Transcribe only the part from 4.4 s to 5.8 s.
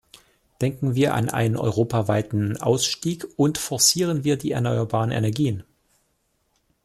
erneuerbaren Energien!